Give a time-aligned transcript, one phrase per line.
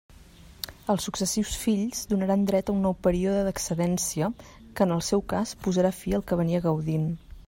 [0.93, 5.55] Els successius fills donaran dret a un nou període d'excedència que, en el seu cas
[5.67, 7.07] posarà fi al que venia gaudint.